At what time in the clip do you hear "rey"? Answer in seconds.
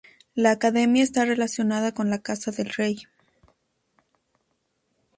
2.71-3.03